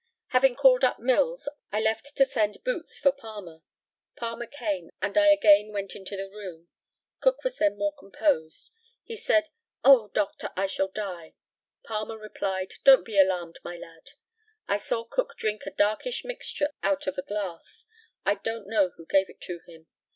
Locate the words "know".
18.65-18.89